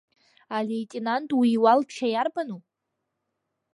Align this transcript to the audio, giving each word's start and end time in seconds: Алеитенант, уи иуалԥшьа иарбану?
Алеитенант, 0.57 1.29
уи 1.39 1.49
иуалԥшьа 1.57 2.07
иарбану? 2.09 2.59